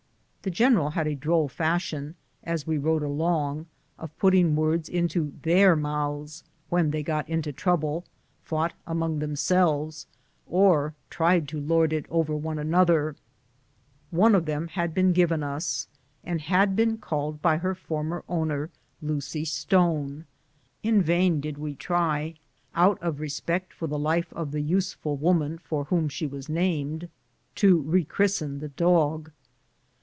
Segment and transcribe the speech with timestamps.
[0.43, 3.67] Tiie general had a droll fiishion, as we rode along,
[3.99, 5.43] of putting words into 56 BOOTS AND SADDLES.
[5.59, 8.05] their mouths when thej got into trouble,
[8.41, 10.07] fought among themselves,
[10.47, 13.15] or tried to lord it over one another.
[14.09, 15.87] One of them had been given us,
[16.23, 20.25] and had been called by her former owner "Lucy Stone."
[20.81, 22.33] In vain did we try,
[22.73, 27.09] out of respect for the life of the useful woman for whom she was named,
[27.53, 29.29] to rechristen the dog.